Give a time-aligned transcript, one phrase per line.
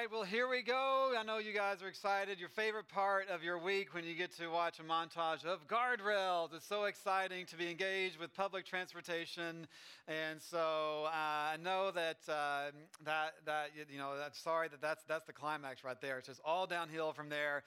[0.00, 1.12] right, well, here we go.
[1.18, 2.40] I know you guys are excited.
[2.40, 6.54] Your favorite part of your week when you get to watch a montage of guardrails.
[6.54, 9.66] It's so exciting to be engaged with public transportation.
[10.08, 12.70] And so uh, I know that, uh,
[13.04, 16.16] that, that, you know, I'm sorry that that's, that's the climax right there.
[16.16, 17.62] It's just all downhill from there.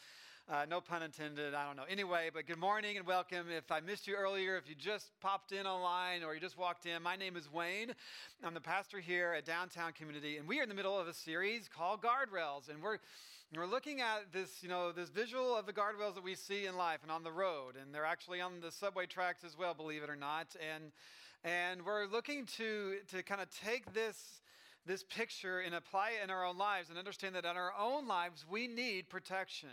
[0.52, 1.54] Uh, no pun intended.
[1.54, 1.86] I don't know.
[1.90, 3.46] Anyway, but good morning and welcome.
[3.50, 6.86] If I missed you earlier, if you just popped in online or you just walked
[6.86, 7.94] in, my name is Wayne.
[8.44, 11.14] I'm the pastor here at Downtown Community, and we are in the middle of a
[11.14, 12.98] series called Guardrails, and we're
[13.56, 16.76] we're looking at this, you know, this visual of the guardrails that we see in
[16.76, 20.04] life and on the road, and they're actually on the subway tracks as well, believe
[20.04, 20.58] it or not.
[20.74, 20.92] And
[21.46, 24.42] and we're looking to to kind of take this
[24.86, 28.10] this picture and apply it in our own lives and understand that in our own
[28.10, 29.70] lives we need protection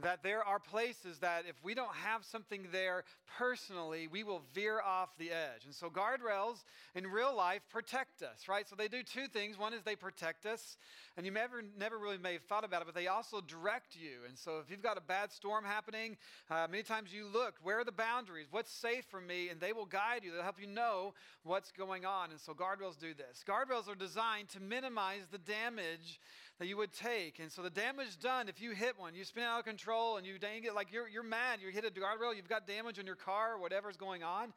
[0.00, 3.04] that there are places that if we don't have something there
[3.38, 5.64] personally, we will veer off the edge.
[5.66, 6.64] And so guardrails
[6.94, 8.66] in real life protect us, right?
[8.66, 9.58] So they do two things.
[9.58, 10.78] One is they protect us,
[11.16, 14.20] and you never, never really may have thought about it, but they also direct you.
[14.26, 16.16] And so if you've got a bad storm happening,
[16.50, 18.46] uh, many times you look, where are the boundaries?
[18.50, 19.50] What's safe for me?
[19.50, 20.32] And they will guide you.
[20.32, 22.30] They'll help you know what's going on.
[22.30, 23.44] And so guardrails do this.
[23.46, 26.18] Guardrails are designed to minimize the damage
[26.58, 27.40] that you would take.
[27.40, 30.26] And so the damage done, if you hit one, you spin out of control and
[30.26, 33.06] you dang it, like you're, you're mad, you hit a guardrail, you've got damage on
[33.06, 34.52] your car, whatever's going on.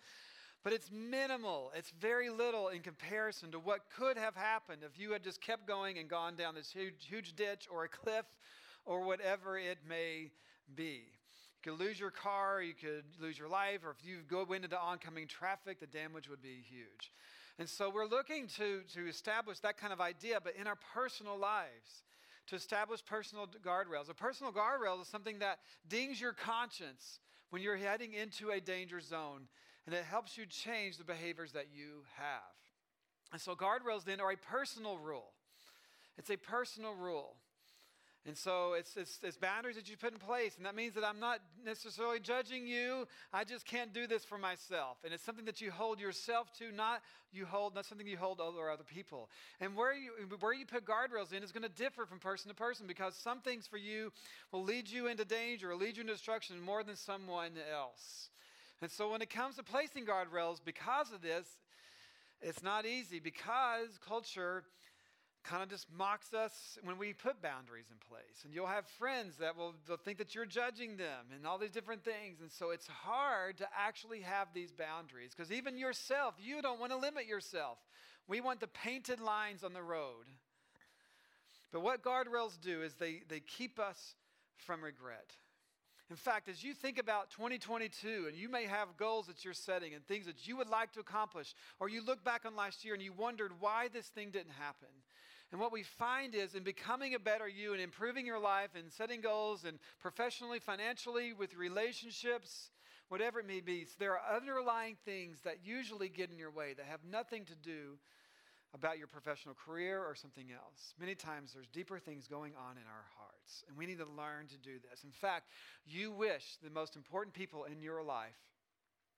[0.63, 1.71] But it's minimal.
[1.75, 5.67] It's very little in comparison to what could have happened if you had just kept
[5.67, 8.25] going and gone down this huge, huge ditch or a cliff
[8.85, 10.31] or whatever it may
[10.75, 11.03] be.
[11.63, 14.79] You could lose your car, you could lose your life, or if you go into
[14.79, 17.11] oncoming traffic, the damage would be huge.
[17.57, 21.37] And so we're looking to, to establish that kind of idea, but in our personal
[21.37, 22.03] lives,
[22.47, 24.09] to establish personal guardrails.
[24.09, 28.99] A personal guardrail is something that dings your conscience when you're heading into a danger
[28.99, 29.47] zone,
[29.85, 32.41] and it helps you change the behaviors that you have.
[33.31, 35.33] And so, guardrails then are a personal rule.
[36.17, 37.35] It's a personal rule.
[38.27, 40.57] And so it's, it's, it's, boundaries that you put in place.
[40.57, 43.07] And that means that I'm not necessarily judging you.
[43.31, 44.97] I just can't do this for myself.
[45.03, 48.41] And it's something that you hold yourself to, not you hold, not something you hold
[48.41, 49.29] over other people.
[49.61, 52.55] And where you, where you put guardrails in is going to differ from person to
[52.55, 54.11] person because some things for you
[54.51, 58.29] will lead you into danger or lead you into destruction more than someone else.
[58.81, 61.45] And so when it comes to placing guardrails, because of this,
[62.41, 64.63] it's not easy because culture
[65.45, 68.43] kind of just mocks us when we put boundaries in place.
[68.43, 69.73] And you'll have friends that will
[70.03, 72.41] think that you're judging them and all these different things.
[72.41, 76.91] And so it's hard to actually have these boundaries because even yourself, you don't want
[76.91, 77.77] to limit yourself.
[78.27, 80.25] We want the painted lines on the road.
[81.71, 84.15] But what guardrails do is they, they keep us
[84.57, 85.35] from regret.
[86.09, 89.93] In fact, as you think about 2022 and you may have goals that you're setting
[89.95, 92.93] and things that you would like to accomplish, or you look back on last year
[92.93, 94.87] and you wondered why this thing didn't happen.
[95.51, 98.91] And what we find is in becoming a better you and improving your life and
[98.91, 102.71] setting goals and professionally, financially, with relationships,
[103.09, 106.85] whatever it may be, there are underlying things that usually get in your way that
[106.85, 107.97] have nothing to do
[108.73, 110.93] about your professional career or something else.
[110.99, 114.47] Many times there's deeper things going on in our hearts, and we need to learn
[114.47, 115.03] to do this.
[115.03, 115.49] In fact,
[115.85, 118.35] you wish the most important people in your life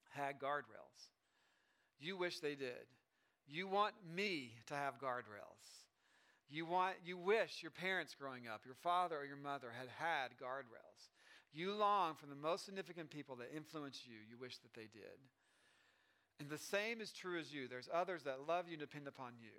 [0.10, 1.10] had guardrails.
[2.00, 2.86] You wish they did.
[3.48, 5.87] You want me to have guardrails.
[6.50, 10.32] You want you wish your parents growing up, your father or your mother had had
[10.42, 11.12] guardrails.
[11.54, 14.16] You long for the most significant people that influence you.
[14.30, 15.18] You wish that they did.
[16.40, 17.68] And the same is true as you.
[17.68, 19.52] There's others that love you and depend upon you.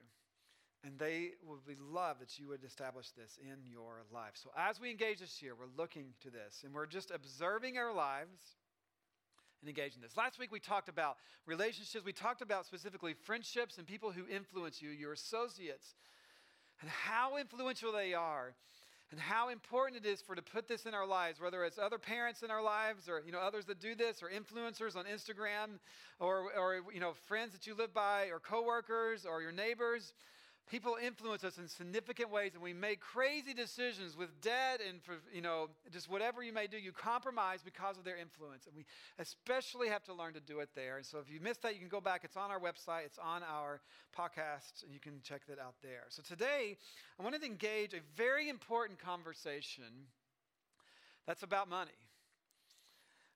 [0.84, 4.34] And they will be loved that you would establish this in your life.
[4.34, 7.92] So as we engage this year, we're looking to this and we're just observing our
[7.92, 8.56] lives
[9.60, 10.16] and engaging this.
[10.16, 11.16] Last week we talked about
[11.46, 12.04] relationships.
[12.04, 15.96] We talked about specifically friendships and people who influence you, your associates,
[16.80, 18.54] and how influential they are
[19.10, 21.98] and how important it is for to put this in our lives, whether it's other
[21.98, 25.78] parents in our lives or you know others that do this, or influencers on Instagram,
[26.20, 30.12] or or you know friends that you live by, or coworkers, or your neighbors.
[30.68, 35.16] People influence us in significant ways, and we make crazy decisions with debt and for
[35.32, 36.76] you know just whatever you may do.
[36.76, 38.84] You compromise because of their influence, and we
[39.18, 40.98] especially have to learn to do it there.
[40.98, 42.22] And so, if you missed that, you can go back.
[42.24, 43.06] It's on our website.
[43.06, 43.80] It's on our
[44.16, 46.04] podcast, and you can check that out there.
[46.10, 46.76] So today,
[47.18, 50.08] I wanted to engage a very important conversation
[51.26, 51.92] that's about money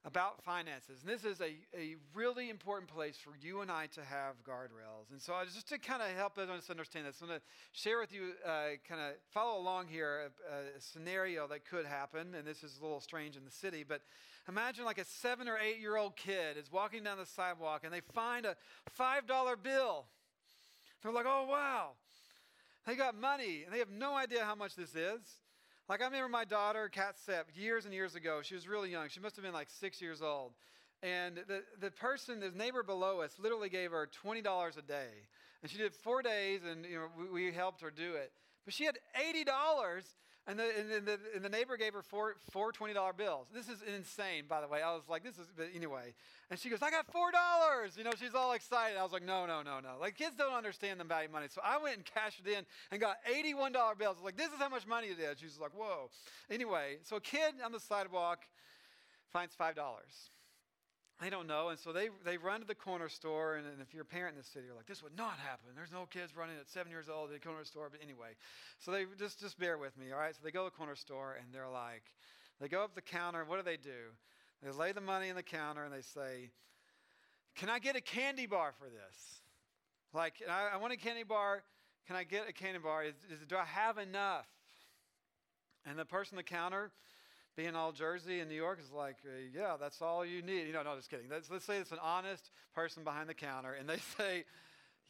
[0.05, 1.01] about finances.
[1.03, 5.11] And this is a, a really important place for you and I to have guardrails.
[5.13, 8.13] And so, just to kind of help us understand this, I'm going to share with
[8.13, 12.35] you, uh, kind of follow along here, a, a, scenario that could happen.
[12.35, 14.01] And this is a little strange in the city, but
[14.49, 17.93] imagine like a seven or eight year old kid is walking down the sidewalk and
[17.93, 18.57] they find a
[18.99, 20.07] $5 bill.
[21.03, 21.91] They're like, oh, wow.
[22.87, 25.21] They got money, and they have no idea how much this is.
[25.89, 28.41] Like, I remember my daughter, Kat Sepp, years and years ago.
[28.43, 29.09] She was really young.
[29.09, 30.53] She must have been like six years old.
[31.03, 35.09] And the, the person, the neighbor below us, literally gave her $20 a day.
[35.63, 38.33] And she did four days, and you know, we, we helped her do it.
[38.65, 39.45] But she had $80
[40.49, 43.47] and the, and the, and the neighbor gave her four, four $20 bills.
[43.55, 44.83] This is insane, by the way.
[44.83, 46.15] I was like, this is, but anyway.
[46.51, 47.97] And she goes, I got $4.
[47.97, 48.99] You know, she's all excited.
[48.99, 49.91] I was like, no, no, no, no.
[50.01, 51.47] Like, kids don't understand the value of money.
[51.49, 54.17] So I went and cashed it in and got $81 bills.
[54.19, 55.39] I was like, this is how much money it is.
[55.39, 56.11] She's like, whoa.
[56.51, 58.41] Anyway, so a kid on the sidewalk
[59.33, 59.75] finds $5.
[61.23, 63.55] They don't know, and so they, they run to the corner store.
[63.55, 65.71] And, and, if you're a parent in the city, you're like, this would not happen.
[65.77, 67.89] There's no kids running at seven years old to the corner store.
[67.89, 68.31] But anyway,
[68.81, 70.35] so they just just bear with me, all right?
[70.35, 72.03] So they go to the corner store, and they're like,
[72.61, 73.45] they go up the counter.
[73.45, 74.11] What do they do?
[74.65, 76.51] They lay the money in the counter, and they say,
[77.55, 79.43] "Can I get a candy bar for this?
[80.13, 81.63] Like, I, I want a candy bar.
[82.09, 83.05] Can I get a candy bar?
[83.05, 84.47] Is, is, do I have enough?"
[85.87, 86.91] And the person at the counter
[87.57, 90.67] being all Jersey and New York is like, uh, yeah, that's all you need.
[90.67, 91.27] You know, no, just kidding.
[91.31, 94.45] Let's, let's say it's an honest person behind the counter, and they say,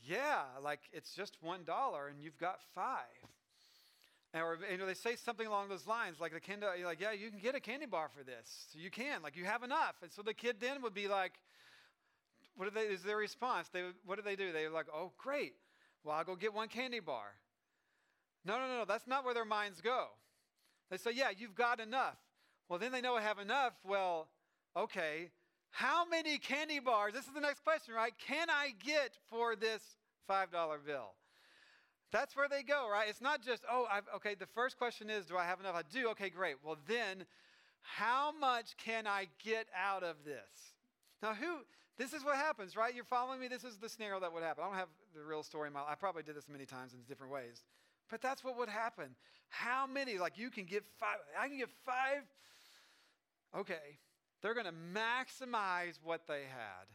[0.05, 3.07] yeah, like it's just one dollar, and you've got five.
[4.35, 7.01] And Or you know, they say something along those lines, like the kid, you're like,
[7.01, 8.67] yeah, you can get a candy bar for this.
[8.73, 9.97] So you can, like you have enough.
[10.03, 11.33] And so the kid then would be like,
[12.57, 12.83] what they?
[12.83, 13.69] Is their response?
[13.69, 14.53] They, what do they do?
[14.53, 15.55] They're like, oh, great.
[16.05, 17.35] Well, I'll go get one candy bar.
[18.45, 20.09] No, No, no, no, that's not where their minds go.
[20.91, 22.17] They say, yeah, you've got enough.
[22.69, 23.75] Well, then they know I have enough.
[23.85, 24.29] Well,
[24.77, 25.31] okay,
[25.71, 27.13] how many candy bars?
[27.13, 28.13] This is the next question, right?
[28.19, 29.83] Can I get for this
[30.29, 30.51] $5
[30.87, 31.15] bill?
[32.13, 33.09] That's where they go, right?
[33.09, 35.75] It's not just, oh, I've, okay, the first question is, do I have enough?
[35.75, 36.11] I do.
[36.11, 36.57] Okay, great.
[36.63, 37.25] Well, then,
[37.81, 40.75] how much can I get out of this?
[41.23, 41.61] Now, who,
[41.97, 42.95] this is what happens, right?
[42.95, 43.49] You're following me?
[43.49, 44.63] This is the scenario that would happen.
[44.65, 47.01] I don't have the real story in my I probably did this many times in
[47.09, 47.65] different ways.
[48.13, 49.17] But that's what would happen.
[49.49, 50.19] How many?
[50.19, 52.23] Like you can get five, I can get five
[53.57, 53.99] okay,
[54.41, 56.87] they're going to maximize what they had,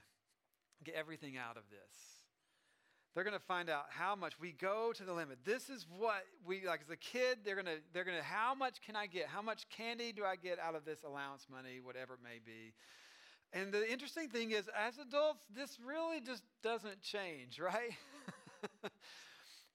[0.84, 1.98] get everything out of this.
[3.14, 5.40] They're going to find out how much we go to the limit.
[5.44, 7.40] This is what we like as a kid.
[7.44, 9.26] They're going to they're going to how much can I get?
[9.26, 12.74] How much candy do I get out of this allowance money, whatever it may be?
[13.54, 17.96] And the interesting thing is, as adults, this really just doesn't change, right?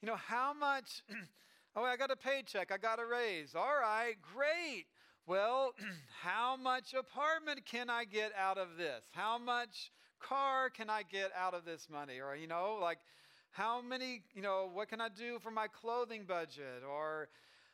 [0.03, 1.03] You know, how much?
[1.77, 2.73] oh, I got a paycheck.
[2.73, 3.55] I got a raise.
[3.55, 4.87] All right, great.
[5.27, 5.75] Well,
[6.23, 9.05] how much apartment can I get out of this?
[9.13, 12.21] How much car can I get out of this money?
[12.21, 12.99] Or, you know, like,
[13.53, 16.83] how many, you know, what can I do for my clothing budget?
[16.89, 17.29] Or,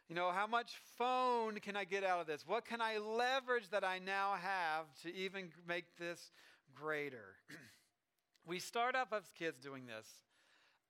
[0.08, 2.44] you know, how much phone can I get out of this?
[2.46, 6.30] What can I leverage that I now have to even make this
[6.75, 7.36] greater?
[8.46, 10.06] we start off as kids doing this,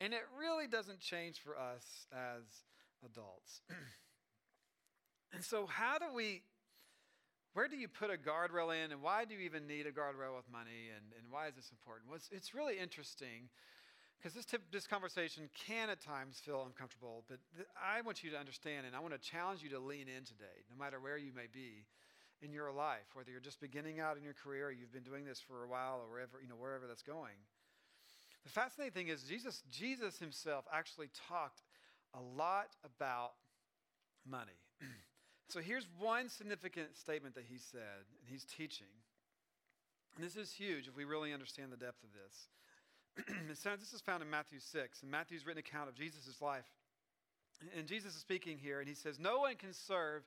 [0.01, 2.43] and it really doesn't change for us as
[3.05, 3.63] adults.
[5.33, 6.43] And so, how do we,
[7.53, 10.37] where do you put a guardrail in, and why do you even need a guardrail
[10.37, 12.09] with money, and, and why is this important?
[12.09, 13.51] Well, it's, it's really interesting
[14.19, 18.39] because this, this conversation can at times feel uncomfortable, but th- I want you to
[18.39, 21.33] understand, and I want to challenge you to lean in today, no matter where you
[21.37, 21.87] may be
[22.41, 25.25] in your life, whether you're just beginning out in your career or you've been doing
[25.25, 27.37] this for a while or wherever, you know, wherever that's going.
[28.45, 31.63] The fascinating thing is Jesus, Jesus himself actually talked
[32.15, 33.33] a lot about
[34.29, 34.59] money.
[35.51, 38.87] So here's one significant statement that he said, and he's teaching.
[40.15, 43.65] And this is huge if we really understand the depth of this.
[43.81, 46.67] this is found in Matthew 6, and Matthew's written account of Jesus' life.
[47.77, 50.23] And Jesus is speaking here, and he says, No one can serve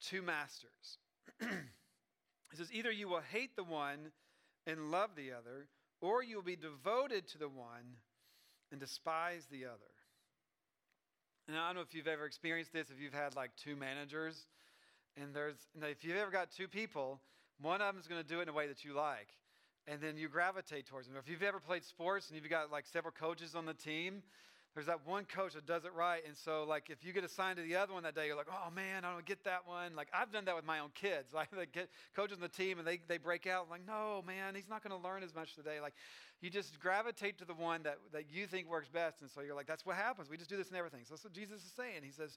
[0.00, 0.98] two masters.
[1.40, 4.12] he says, Either you will hate the one
[4.66, 5.66] and love the other,
[6.06, 7.98] or you will be devoted to the one
[8.70, 9.92] and despise the other.
[11.48, 14.46] And I don't know if you've ever experienced this, if you've had like two managers,
[15.20, 17.20] and there's, if you've ever got two people,
[17.60, 19.28] one of them is going to do it in a way that you like,
[19.86, 21.16] and then you gravitate towards them.
[21.18, 24.22] If you've ever played sports and you've got like several coaches on the team,
[24.76, 26.20] there's that one coach that does it right.
[26.26, 28.50] And so, like, if you get assigned to the other one that day, you're like,
[28.50, 29.96] oh man, I don't get that one.
[29.96, 31.32] Like, I've done that with my own kids.
[31.36, 33.64] Like, they get coaches on the team and they, they break out.
[33.64, 35.80] I'm like, no, man, he's not going to learn as much today.
[35.80, 35.94] Like,
[36.42, 39.22] you just gravitate to the one that, that you think works best.
[39.22, 40.28] And so you're like, that's what happens.
[40.28, 41.00] We just do this in everything.
[41.04, 42.02] So that's what Jesus is saying.
[42.02, 42.36] He says,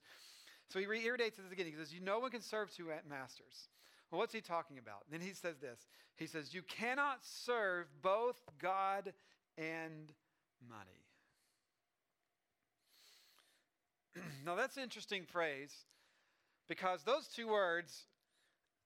[0.69, 1.65] so he reiterates this again.
[1.65, 3.67] He says, you no one can serve two masters.
[4.11, 5.03] Well, what's he talking about?
[5.11, 5.87] Then he says this.
[6.15, 9.13] He says, you cannot serve both God
[9.57, 10.13] and
[10.69, 11.08] money.
[14.45, 15.73] now, that's an interesting phrase
[16.67, 18.05] because those two words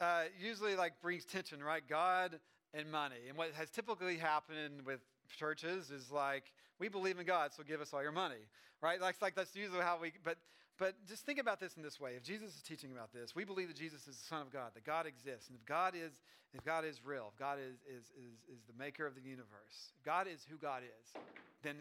[0.01, 1.83] uh, usually like brings tension, right?
[1.87, 2.39] God
[2.73, 3.27] and money.
[3.29, 4.99] And what has typically happened with
[5.37, 8.47] churches is like we believe in God, so give us all your money,
[8.81, 8.99] right?
[8.99, 10.37] Like, like that's usually how we, but,
[10.77, 12.11] but just think about this in this way.
[12.17, 14.71] If Jesus is teaching about this, we believe that Jesus is the Son of God,
[14.73, 15.47] that God exists.
[15.49, 16.11] And if God is,
[16.53, 19.93] if God is real, if God is, is, is, is the maker of the universe,
[19.95, 21.13] if God is who God is,
[21.61, 21.75] then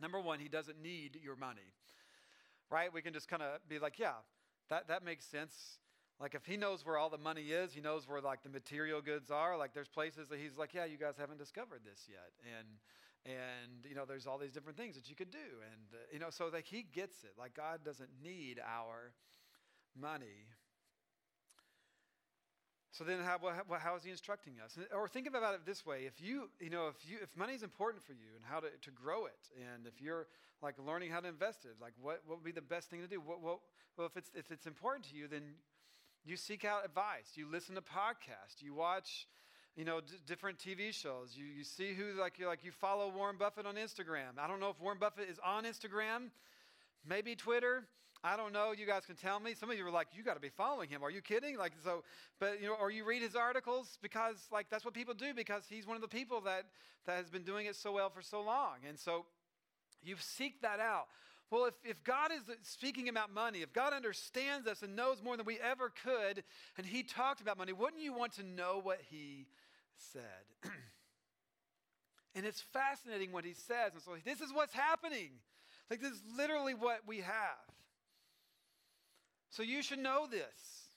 [0.00, 1.72] number one, he doesn't need your money,
[2.72, 2.92] right?
[2.92, 4.14] We can just kind of be like, yeah,
[4.70, 5.78] that, that makes sense.
[6.18, 9.02] Like if he knows where all the money is, he knows where like the material
[9.02, 9.56] goods are.
[9.56, 12.68] Like there's places that he's like, yeah, you guys haven't discovered this yet, and
[13.24, 16.18] and you know there's all these different things that you could do, and uh, you
[16.18, 17.32] know so like he gets it.
[17.38, 19.12] Like God doesn't need our
[20.00, 20.46] money.
[22.92, 24.78] So then, how, how, how is he instructing us?
[24.94, 27.62] Or think about it this way: if you, you know, if you, if money is
[27.62, 30.26] important for you and how to, to grow it, and if you're
[30.62, 33.08] like learning how to invest it, like what, what would be the best thing to
[33.08, 33.18] do?
[33.18, 33.60] What, what,
[33.96, 35.42] well, if it's if it's important to you, then
[36.22, 37.32] you seek out advice.
[37.34, 38.60] You listen to podcasts.
[38.60, 39.26] You watch,
[39.74, 41.34] you know, d- different TV shows.
[41.34, 44.38] You you see who like you like you follow Warren Buffett on Instagram.
[44.38, 46.28] I don't know if Warren Buffett is on Instagram,
[47.08, 47.84] maybe Twitter.
[48.24, 48.72] I don't know.
[48.72, 49.54] You guys can tell me.
[49.54, 51.02] Some of you were like, you got to be following him.
[51.02, 51.58] Are you kidding?
[51.58, 52.04] Like, so,
[52.38, 55.64] but, you know, or you read his articles because, like, that's what people do because
[55.68, 56.66] he's one of the people that,
[57.06, 58.76] that has been doing it so well for so long.
[58.88, 59.24] And so
[60.04, 61.06] you seek that out.
[61.50, 65.36] Well, if, if God is speaking about money, if God understands us and knows more
[65.36, 66.44] than we ever could,
[66.78, 69.46] and he talked about money, wouldn't you want to know what he
[69.96, 70.22] said?
[72.36, 73.92] and it's fascinating what he says.
[73.94, 75.30] And so this is what's happening.
[75.90, 77.72] Like, this is literally what we have.
[79.52, 80.88] So you should know this.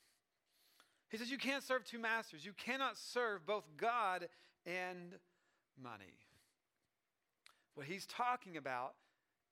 [1.09, 2.45] He says you can't serve two masters.
[2.45, 4.29] You cannot serve both God
[4.65, 5.13] and
[5.81, 6.17] money.
[7.75, 8.93] What he's talking about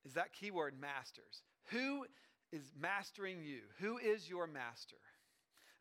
[0.05, 1.43] is that keyword masters.
[1.71, 2.05] Who
[2.53, 3.59] is mastering you?
[3.79, 4.95] Who is your master?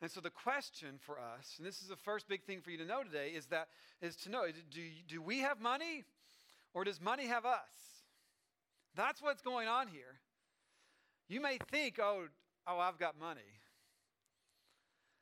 [0.01, 2.79] And so the question for us, and this is the first big thing for you
[2.79, 3.69] to know today, is that
[4.01, 6.03] is to know do, do we have money
[6.75, 8.03] or does money have us?
[8.97, 10.19] That's what's going on here.
[11.29, 12.25] You may think, oh,
[12.67, 13.41] oh, I've got money.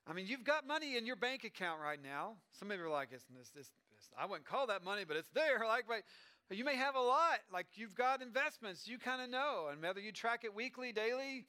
[0.07, 2.33] I mean, you've got money in your bank account right now.
[2.59, 3.71] Some of you are like, it's, it's, it's,
[4.19, 5.63] I wouldn't call that money, but it's there.
[5.69, 7.39] Like, but you may have a lot.
[7.53, 8.89] Like, you've got investments.
[8.89, 9.69] You kind of know.
[9.71, 11.47] And whether you track it weekly, daily,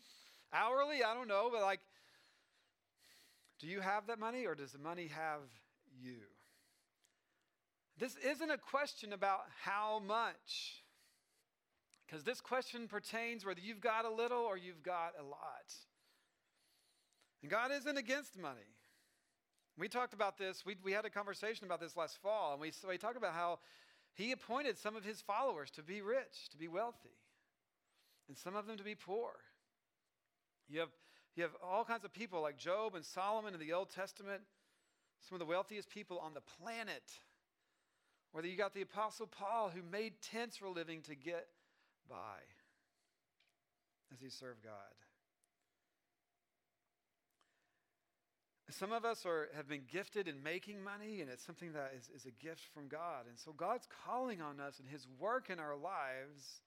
[0.53, 1.49] hourly, I don't know.
[1.51, 1.79] But, like,
[3.59, 5.41] do you have that money or does the money have
[5.99, 6.17] you?
[7.97, 10.80] This isn't a question about how much.
[12.11, 15.73] Because this question pertains whether you've got a little or you've got a lot.
[17.41, 18.59] And God isn't against money.
[19.77, 22.73] We talked about this, we, we had a conversation about this last fall, and we,
[22.87, 23.59] we talked about how
[24.13, 27.17] He appointed some of His followers to be rich, to be wealthy,
[28.27, 29.31] and some of them to be poor.
[30.67, 30.89] You have,
[31.37, 34.41] you have all kinds of people like Job and Solomon in the Old Testament,
[35.21, 37.03] some of the wealthiest people on the planet.
[38.33, 41.47] Whether you got the Apostle Paul who made tents for living to get
[42.11, 42.43] by
[44.11, 44.91] as he served God.
[48.69, 52.09] Some of us are, have been gifted in making money, and it's something that is,
[52.15, 53.27] is a gift from God.
[53.27, 56.61] And so God's calling on us and His work in our lives.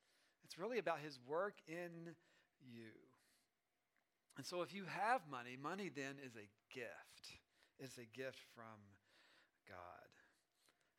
[0.44, 2.12] It's really about His work in
[2.60, 2.92] you.
[4.36, 7.40] And so if you have money, money then is a gift.
[7.78, 8.84] It's a gift from
[9.66, 10.10] God.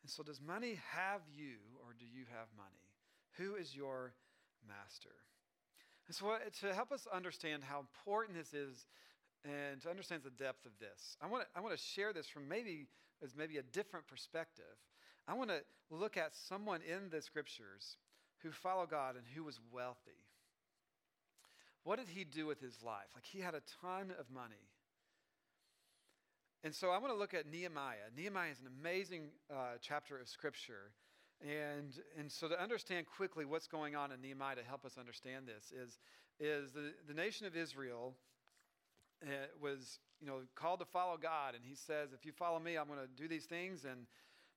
[0.02, 2.90] And so does money have you, or do you have money?
[3.38, 4.14] Who is your
[4.68, 5.16] master.
[6.08, 8.86] And so, to help us understand how important this is
[9.44, 12.28] and to understand the depth of this, I want to, I want to share this
[12.28, 12.88] from maybe
[13.24, 14.66] as maybe a different perspective.
[15.28, 17.98] I want to look at someone in the scriptures
[18.44, 20.22] who followed God and who was wealthy.
[21.84, 23.08] What did he do with his life?
[23.14, 24.70] Like he had a ton of money.
[26.64, 28.10] And so I want to look at Nehemiah.
[28.16, 30.92] Nehemiah is an amazing uh, chapter of scripture
[31.46, 35.46] and, and so to understand quickly what's going on in Nehemiah to help us understand
[35.48, 36.00] this is,
[36.40, 38.16] is the, the nation of Israel
[39.24, 39.30] uh,
[39.62, 41.56] was you know, called to follow God.
[41.56, 43.86] And he says, if you follow me, I'm going to do these things.
[43.86, 44.08] And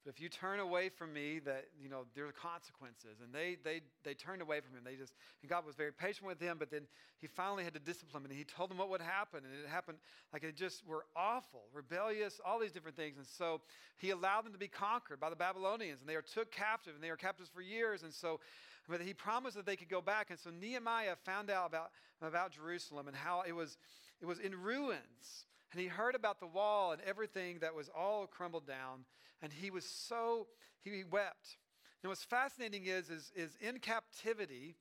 [0.05, 3.21] but if you turn away from me, that you know there are consequences.
[3.23, 4.83] And they they they turned away from him.
[4.85, 6.83] They just and God was very patient with them, but then
[7.19, 8.31] he finally had to discipline them.
[8.31, 9.41] And he told them what would happen.
[9.45, 9.99] And it happened
[10.33, 13.17] like it just were awful, rebellious, all these different things.
[13.19, 13.61] And so
[13.99, 17.03] he allowed them to be conquered by the Babylonians, and they were took captive, and
[17.03, 18.03] they were captives for years.
[18.03, 18.41] And so
[18.89, 20.31] but he promised that they could go back.
[20.31, 21.91] And so Nehemiah found out about,
[22.23, 23.77] about Jerusalem and how it was,
[24.21, 25.45] it was in ruins.
[25.73, 29.05] And he heard about the wall and everything that was all crumbled down.
[29.43, 30.47] And he was so,
[30.83, 31.57] he wept.
[32.03, 34.77] And what's fascinating is, is, is in captivity,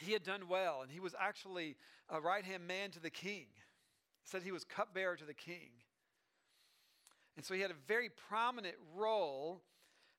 [0.00, 0.80] he had done well.
[0.82, 1.76] And he was actually
[2.08, 3.46] a right hand man to the king.
[4.22, 5.70] He said he was cupbearer to the king.
[7.36, 9.62] And so he had a very prominent role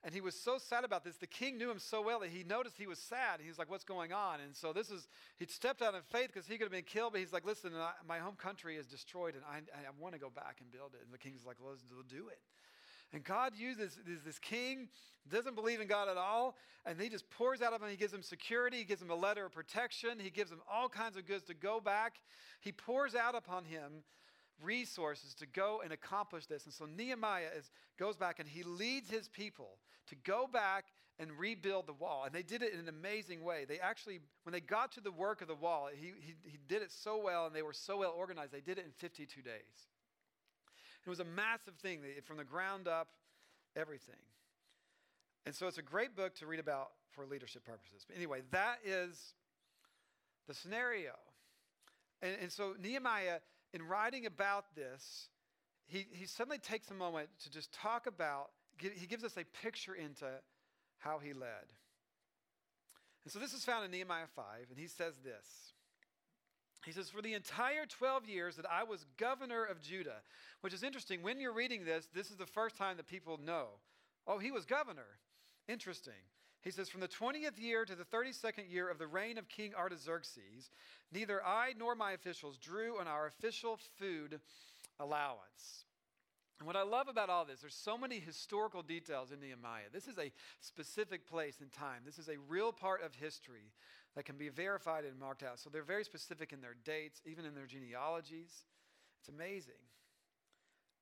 [0.05, 1.15] And he was so sad about this.
[1.15, 3.39] The king knew him so well that he noticed he was sad.
[3.41, 4.41] He was like, What's going on?
[4.41, 5.07] And so this is,
[5.39, 7.71] he stepped out in faith because he could have been killed, but he's like, Listen,
[8.05, 11.01] my home country is destroyed and I, I want to go back and build it.
[11.05, 12.39] And the king's like, Well, we'll do it.
[13.13, 14.89] And God uses this king,
[15.31, 17.89] doesn't believe in God at all, and he just pours out of him.
[17.89, 20.89] He gives him security, he gives him a letter of protection, he gives him all
[20.89, 22.15] kinds of goods to go back.
[22.59, 24.03] He pours out upon him
[24.61, 26.65] resources to go and accomplish this.
[26.65, 29.77] And so Nehemiah is, goes back and he leads his people
[30.07, 30.85] to go back
[31.19, 32.23] and rebuild the wall.
[32.25, 33.65] And they did it in an amazing way.
[33.67, 36.81] They actually, when they got to the work of the wall, he, he, he did
[36.81, 39.92] it so well and they were so well organized, they did it in 52 days.
[41.05, 43.09] It was a massive thing from the ground up,
[43.75, 44.15] everything.
[45.45, 48.05] And so it's a great book to read about for leadership purposes.
[48.07, 49.33] But anyway, that is
[50.47, 51.13] the scenario.
[52.21, 53.39] And, and so Nehemiah,
[53.73, 55.27] in writing about this,
[55.85, 59.93] he, he suddenly takes a moment to just talk about, he gives us a picture
[59.93, 60.25] into
[60.99, 61.73] how he led.
[63.25, 65.72] And so this is found in Nehemiah 5, and he says this.
[66.85, 70.21] He says, For the entire 12 years that I was governor of Judah,
[70.61, 71.21] which is interesting.
[71.21, 73.67] When you're reading this, this is the first time that people know,
[74.27, 75.19] oh, he was governor.
[75.67, 76.13] Interesting.
[76.61, 79.73] He says, From the 20th year to the 32nd year of the reign of King
[79.75, 80.71] Artaxerxes,
[81.11, 84.39] neither I nor my officials drew on our official food
[84.99, 85.85] allowance.
[86.59, 89.89] And what I love about all this, there's so many historical details in Nehemiah.
[89.91, 92.03] This is a specific place in time.
[92.05, 93.73] This is a real part of history
[94.15, 95.59] that can be verified and marked out.
[95.59, 98.51] So they're very specific in their dates, even in their genealogies.
[99.19, 99.73] It's amazing.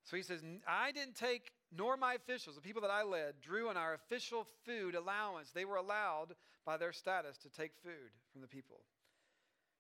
[0.04, 3.70] So he says, I didn't take, nor my officials, the people that I led, drew
[3.70, 5.52] on our official food allowance.
[5.52, 8.82] They were allowed by their status to take food from the people.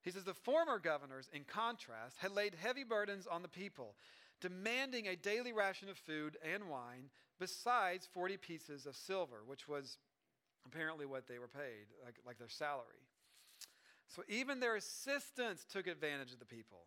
[0.04, 3.96] He says, the former governors, in contrast, had laid heavy burdens on the people,
[4.42, 7.10] demanding a daily ration of food and wine,
[7.40, 9.98] besides 40 pieces of silver, which was
[10.66, 13.06] apparently what they were paid, like, like their salary.
[14.16, 16.86] So even their assistants took advantage of the people.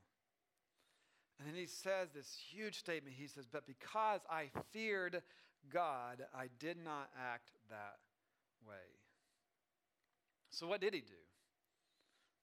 [1.38, 3.16] And then he says this huge statement.
[3.19, 5.22] He says, But because I feared
[5.72, 7.96] God, I did not act that
[8.66, 8.75] way.
[10.51, 11.14] So what did he do?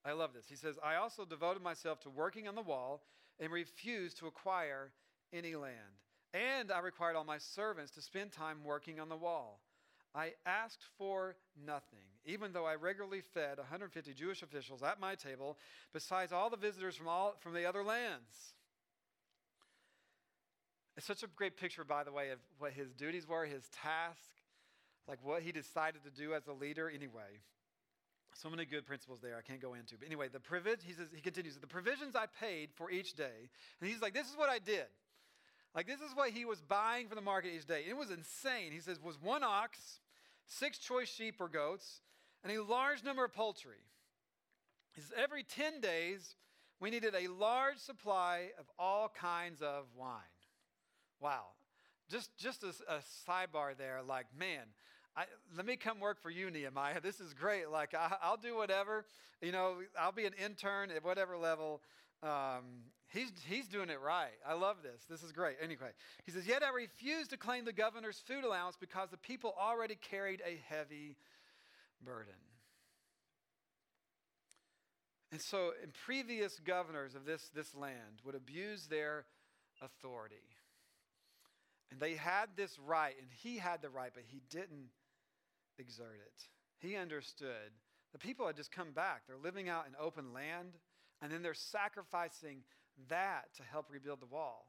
[0.03, 0.45] I love this.
[0.49, 3.03] He says, I also devoted myself to working on the wall
[3.39, 4.91] and refused to acquire
[5.32, 5.75] any land.
[6.34, 9.62] And I required all my servants to spend time working on the wall.
[10.15, 15.57] I asked for nothing, even though I regularly fed 150 Jewish officials at my table,
[15.93, 18.53] besides all the visitors from, all, from the other lands.
[20.97, 24.19] It's such a great picture, by the way, of what his duties were, his task,
[25.07, 26.91] like what he decided to do as a leader.
[26.93, 27.39] Anyway,
[28.34, 29.95] so many good principles there I can't go into.
[29.97, 33.49] But anyway, the privilege, he says, he continues, the provisions I paid for each day.
[33.79, 34.86] And he's like, this is what I did.
[35.73, 37.86] Like, this is what he was buying from the market each day.
[37.88, 38.71] It was insane.
[38.71, 39.99] He says, was one ox,
[40.45, 42.01] six choice sheep or goats,
[42.43, 43.84] and a large number of poultry.
[44.95, 46.36] Says, every 10 days,
[46.80, 50.19] we needed a large supply of all kinds of wine.
[51.21, 51.45] Wow.
[52.10, 54.63] Just, just a, a sidebar there, like, man,
[55.15, 55.23] I,
[55.56, 56.99] let me come work for you, Nehemiah.
[57.01, 57.69] This is great.
[57.69, 59.06] Like, I, will do whatever.
[59.41, 61.82] You know, I'll be an intern at whatever level.
[62.23, 64.38] Um, he's, he's doing it right.
[64.47, 65.04] I love this.
[65.10, 65.58] This is great.
[65.62, 65.89] Anyway,
[66.25, 69.95] he says, Yet I refused to claim the governor's food allowance because the people already
[69.95, 71.17] carried a heavy
[72.03, 72.33] burden.
[75.31, 79.25] And so, in previous governors of this, this land would abuse their
[79.81, 80.35] authority.
[81.89, 84.89] And they had this right, and he had the right, but he didn't
[85.77, 86.43] exert it.
[86.79, 87.71] He understood.
[88.11, 89.23] The people had just come back.
[89.25, 90.73] They're living out in open land,
[91.21, 92.63] and then they're sacrificing
[93.09, 94.67] that to help rebuild the wall.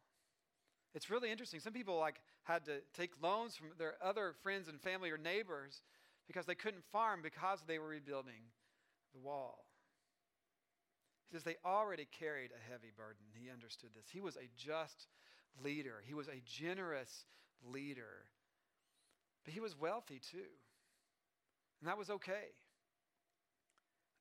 [0.94, 1.58] It's really interesting.
[1.58, 5.80] Some people like had to take loans from their other friends and family or neighbors
[6.26, 8.50] because they couldn't farm because they were rebuilding
[9.12, 9.66] the wall.
[11.28, 13.24] He says they already carried a heavy burden.
[13.32, 14.06] He understood this.
[14.10, 15.08] He was a just
[15.62, 17.26] leader, he was a generous
[17.64, 18.26] leader.
[19.44, 20.52] But he was wealthy too.
[21.80, 22.54] And that was okay.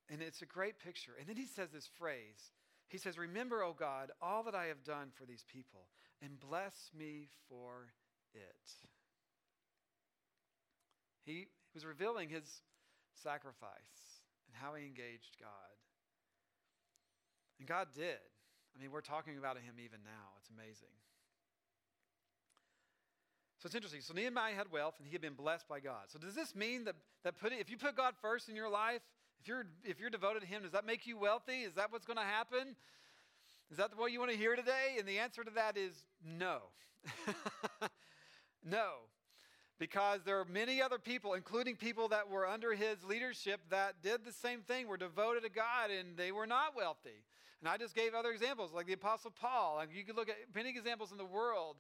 [0.09, 1.11] And it's a great picture.
[1.19, 2.51] And then he says this phrase
[2.87, 5.87] He says, Remember, O God, all that I have done for these people,
[6.21, 7.93] and bless me for
[8.33, 8.71] it.
[11.23, 12.61] He was revealing his
[13.13, 15.75] sacrifice and how he engaged God.
[17.59, 18.19] And God did.
[18.75, 20.33] I mean, we're talking about him even now.
[20.39, 20.95] It's amazing.
[23.59, 24.01] So it's interesting.
[24.01, 26.07] So Nehemiah had wealth and he had been blessed by God.
[26.07, 29.01] So does this mean that, that put if you put God first in your life,
[29.39, 31.61] if you're, if you're devoted to him, does that make you wealthy?
[31.61, 32.75] Is that what's going to happen?
[33.69, 34.95] Is that what you want to hear today?
[34.97, 36.57] And the answer to that is no.
[38.63, 38.89] no.
[39.81, 44.23] Because there are many other people, including people that were under his leadership, that did
[44.23, 47.25] the same thing, were devoted to God, and they were not wealthy.
[47.59, 49.77] And I just gave other examples, like the Apostle Paul.
[49.77, 51.77] Like you could look at many examples in the world.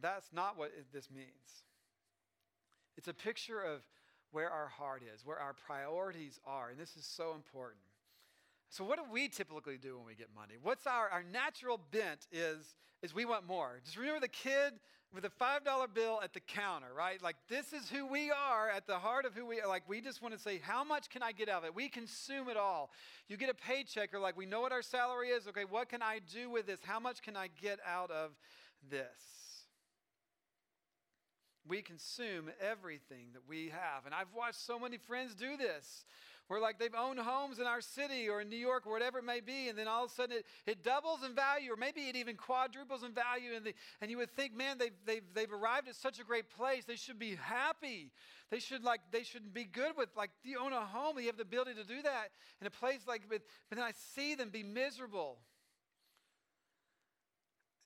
[0.00, 1.62] That's not what this means.
[2.96, 3.82] It's a picture of
[4.32, 7.78] where our heart is, where our priorities are, and this is so important.
[8.72, 10.54] So, what do we typically do when we get money?
[10.62, 13.78] What's our, our natural bent is, is we want more.
[13.84, 14.72] Just remember the kid
[15.14, 17.22] with a $5 bill at the counter, right?
[17.22, 19.68] Like, this is who we are at the heart of who we are.
[19.68, 21.74] Like, we just want to say, how much can I get out of it?
[21.74, 22.90] We consume it all.
[23.28, 25.46] You get a paycheck, or like, we know what our salary is.
[25.48, 26.80] Okay, what can I do with this?
[26.82, 28.30] How much can I get out of
[28.90, 29.66] this?
[31.68, 34.06] We consume everything that we have.
[34.06, 36.06] And I've watched so many friends do this
[36.52, 39.24] where like they've owned homes in our city or in New York or whatever it
[39.24, 42.02] may be, and then all of a sudden it, it doubles in value, or maybe
[42.02, 45.50] it even quadruples in value, and, the, and you would think, man, they've, they've, they've
[45.50, 46.84] arrived at such a great place.
[46.84, 48.10] They should be happy.
[48.50, 51.38] They should like they should be good with like you own a home, you have
[51.38, 52.28] the ability to do that
[52.60, 55.38] in a place like but, but then I see them be miserable.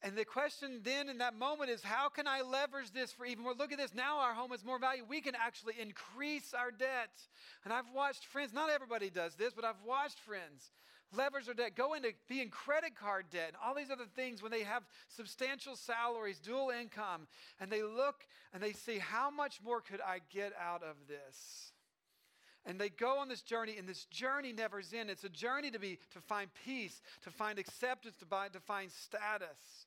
[0.06, 3.42] And the question then in that moment is how can I leverage this for even
[3.42, 3.54] more?
[3.54, 3.92] Look at this.
[3.92, 5.02] Now our home has more value.
[5.08, 7.10] We can actually increase our debt.
[7.64, 10.70] And I've watched friends, not everybody does this, but I've watched friends
[11.12, 14.44] leverage their debt, go into be in credit card debt and all these other things
[14.44, 17.26] when they have substantial salaries, dual income,
[17.58, 21.72] and they look and they see how much more could I get out of this?
[22.66, 25.78] and they go on this journey and this journey never ends it's a journey to
[25.78, 29.85] be to find peace to find acceptance to, buy, to find status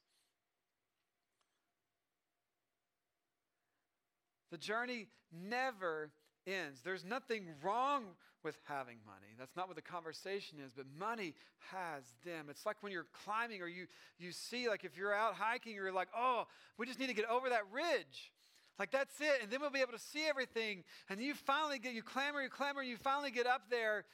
[4.52, 6.12] The journey never
[6.48, 6.82] ends.
[6.84, 8.06] There's nothing wrong
[8.44, 9.36] with having money.
[9.38, 11.34] That's not what the conversation is, but money
[11.72, 12.48] has them.
[12.50, 15.92] It's like when you're climbing or you, you see, like if you're out hiking, you're
[15.92, 16.46] like, oh,
[16.78, 18.32] we just need to get over that ridge.
[18.78, 19.42] Like that's it.
[19.44, 20.84] And then we'll be able to see everything.
[21.10, 24.06] And you finally get, you clamber, you clamber, and you finally get up there.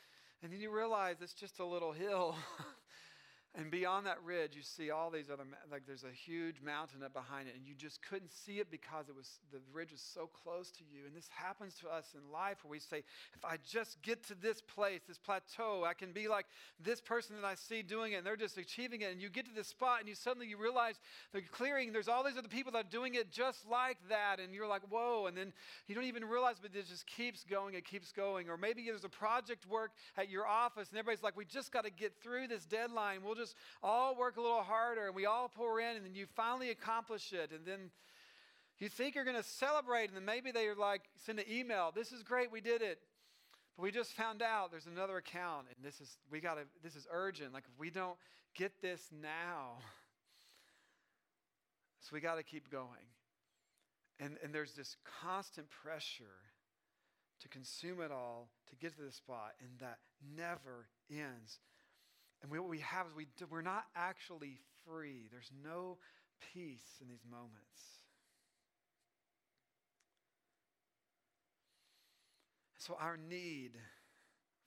[0.42, 2.36] And then you realize it's just a little hill.
[3.58, 7.14] And beyond that ridge, you see all these other, like there's a huge mountain up
[7.14, 10.28] behind it, and you just couldn't see it because it was the ridge was so
[10.28, 11.06] close to you.
[11.08, 12.98] And this happens to us in life where we say,
[13.34, 16.48] if I just get to this place, this plateau, I can be like
[16.84, 19.14] this person that I see doing it, and they're just achieving it.
[19.14, 21.00] And you get to this spot, and you suddenly you realize
[21.32, 21.94] the clearing.
[21.94, 24.82] There's all these other people that are doing it just like that, and you're like,
[24.90, 25.28] whoa!
[25.28, 25.54] And then
[25.88, 27.76] you don't even realize, but it just keeps going.
[27.76, 28.50] It keeps going.
[28.50, 31.86] Or maybe there's a project work at your office, and everybody's like, we just got
[31.86, 33.20] to get through this deadline.
[33.24, 36.16] We'll just just all work a little harder and we all pour in and then
[36.16, 37.52] you finally accomplish it.
[37.52, 37.92] And then
[38.80, 42.12] you think you're going to celebrate, and then maybe they're like, send an email, this
[42.12, 43.00] is great, we did it.
[43.78, 47.06] But we just found out there's another account, and this is we gotta this is
[47.12, 47.54] urgent.
[47.54, 48.16] Like if we don't
[48.56, 49.80] get this now,
[52.00, 52.88] so we gotta keep going.
[54.18, 56.40] And and there's this constant pressure
[57.42, 59.98] to consume it all, to get to the spot, and that
[60.38, 61.60] never ends.
[62.42, 65.28] And what we have is we, we're not actually free.
[65.32, 65.98] There's no
[66.54, 68.02] peace in these moments.
[72.78, 73.72] So, our need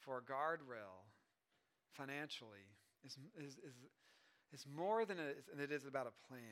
[0.01, 1.07] for a guardrail
[1.93, 2.67] financially
[3.05, 3.75] is, is, is,
[4.53, 6.43] is more than it is about a plan.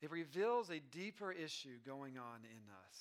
[0.00, 2.98] It reveals a deeper issue going on in us.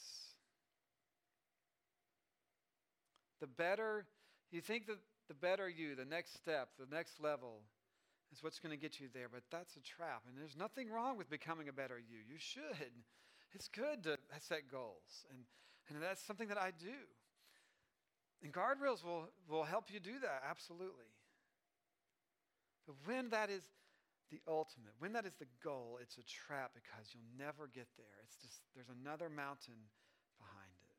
[3.39, 4.05] The better,
[4.51, 4.97] you think that
[5.29, 7.61] the better you, the next step, the next level
[8.33, 9.29] is what's going to get you there.
[9.31, 10.23] But that's a trap.
[10.27, 12.17] And there's nothing wrong with becoming a better you.
[12.27, 12.91] You should.
[13.53, 15.25] It's good to set goals.
[15.31, 15.39] And,
[15.87, 16.97] and that's something that I do.
[18.43, 21.09] And guardrails will, will help you do that, absolutely.
[22.87, 23.63] But when that is
[24.31, 28.17] the ultimate, when that is the goal, it's a trap because you'll never get there.
[28.23, 29.77] It's just, there's another mountain
[30.39, 30.89] behind it.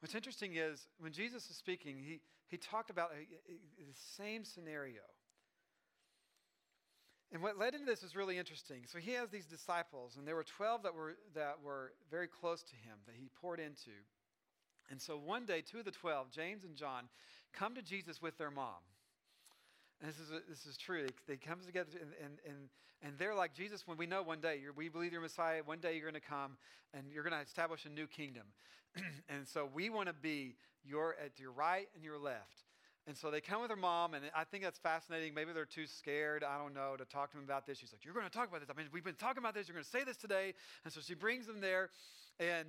[0.00, 3.20] What's interesting is when Jesus is speaking, he, he talked about a,
[3.52, 5.02] a, the same scenario.
[7.32, 8.84] And what led into this is really interesting.
[8.86, 12.62] So he has these disciples, and there were 12 that were, that were very close
[12.62, 13.90] to him that he poured into.
[14.90, 17.08] And so one day, two of the 12, James and John,
[17.52, 18.80] come to Jesus with their mom.
[20.00, 21.06] And this is, this is true.
[21.06, 22.56] They, they come together and, and, and,
[23.02, 25.94] and they're like, Jesus, when we know one day, we believe you're Messiah, one day
[25.94, 26.56] you're going to come
[26.92, 28.44] and you're going to establish a new kingdom.
[29.28, 32.64] and so we want to be your, at your right and your left.
[33.06, 35.32] And so they come with their mom, and I think that's fascinating.
[35.32, 37.78] Maybe they're too scared, I don't know, to talk to him about this.
[37.78, 38.68] She's like, You're going to talk about this.
[38.68, 39.68] I mean, we've been talking about this.
[39.68, 40.54] You're going to say this today.
[40.84, 41.90] And so she brings them there,
[42.40, 42.66] and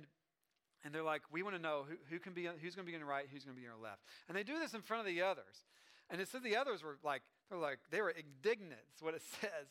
[0.84, 2.94] and they're like, We want to know who, who can be, who's going to be
[2.94, 4.02] on the right, who's going to be on the left.
[4.28, 5.66] And they do this in front of the others.
[6.10, 9.68] And it said the others were like, they're like, they were indignant, what it says.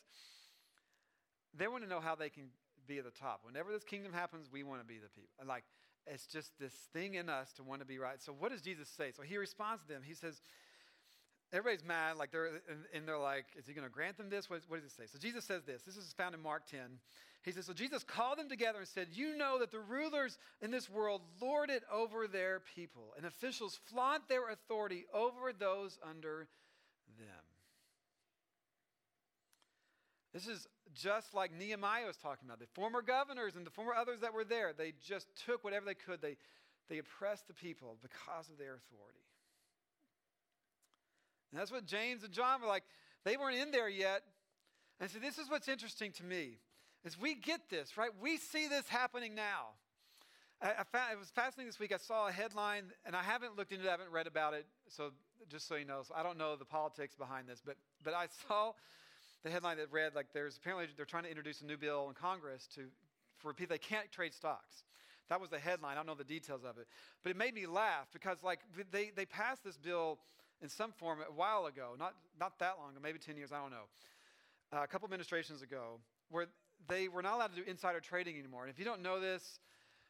[1.57, 2.49] they want to know how they can
[2.87, 3.41] be at the top.
[3.43, 5.29] Whenever this kingdom happens, we want to be the people.
[5.45, 5.63] Like,
[6.05, 8.21] it's just this thing in us to want to be right.
[8.21, 9.11] So, what does Jesus say?
[9.11, 10.01] So, he responds to them.
[10.05, 10.41] He says,
[11.53, 12.61] Everybody's mad, like they're,
[12.93, 14.49] and, they're like, is he going to grant them this?
[14.49, 15.03] What, what does it say?
[15.05, 15.81] So Jesus says this.
[15.83, 16.79] This is found in Mark 10.
[17.43, 20.71] He says, So Jesus called them together and said, You know that the rulers in
[20.71, 26.49] this world lord it over their people, and officials flaunt their authority over those under
[27.17, 27.27] them.
[30.33, 32.59] This is just like Nehemiah was talking about.
[32.59, 35.93] The former governors and the former others that were there, they just took whatever they
[35.93, 36.21] could.
[36.21, 36.35] They,
[36.89, 39.26] they oppressed the people because of their authority.
[41.51, 42.83] And that's what James and John were like.
[43.23, 44.23] They weren't in there yet.
[44.99, 46.59] And so this is what's interesting to me.
[47.03, 48.09] Is we get this, right?
[48.21, 49.75] We see this happening now.
[50.61, 51.93] I, I found, it was fascinating this week.
[51.93, 54.65] I saw a headline, and I haven't looked into it, I haven't read about it.
[54.89, 55.11] So
[55.49, 58.27] just so you know, so I don't know the politics behind this, but but I
[58.47, 58.73] saw
[59.43, 62.15] the headline that read like there's apparently they're trying to introduce a new bill in
[62.15, 62.85] Congress to
[63.37, 64.83] for people they can't trade stocks.
[65.29, 65.93] That was the headline.
[65.93, 66.87] I don't know the details of it,
[67.21, 68.59] but it made me laugh because like
[68.91, 70.19] they they passed this bill
[70.61, 73.61] in some form a while ago, not, not that long ago, maybe 10 years, I
[73.61, 73.87] don't know,
[74.73, 76.47] uh, a couple administrations ago, where
[76.87, 78.63] they were not allowed to do insider trading anymore.
[78.63, 79.59] And if you don't know this,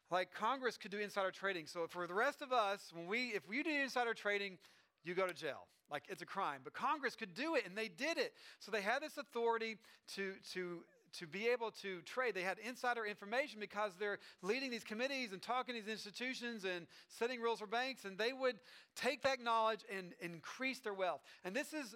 [0.10, 1.68] like Congress could do insider trading.
[1.68, 4.58] So for the rest of us, when we, if we do insider trading,
[5.04, 5.68] you go to jail.
[5.92, 6.62] Like it's a crime.
[6.64, 8.34] But Congress could do it, and they did it.
[8.60, 9.78] So they had this authority
[10.16, 10.84] to, to
[11.20, 12.34] to be able to trade.
[12.36, 16.88] They had insider information because they're leading these committees and talking to these institutions and
[17.08, 18.58] setting rules for banks, and they would
[18.96, 21.22] take that knowledge and increase their wealth.
[21.44, 21.96] And this is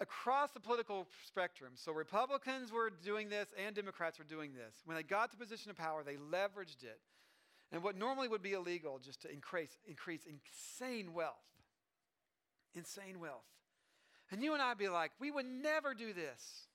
[0.00, 1.72] across the political spectrum.
[1.74, 4.82] So Republicans were doing this and Democrats were doing this.
[4.84, 7.00] When they got to position of power, they leveraged it.
[7.72, 11.34] And what normally would be illegal just to increase, increase insane wealth.
[12.74, 13.44] Insane wealth.
[14.30, 16.67] And you and I'd be like, we would never do this.